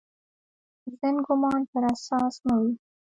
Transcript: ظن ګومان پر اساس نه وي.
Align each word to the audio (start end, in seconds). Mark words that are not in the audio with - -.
ظن 0.97 1.15
ګومان 1.25 1.61
پر 1.71 1.83
اساس 1.93 2.35
نه 2.47 2.53
وي. 2.59 2.71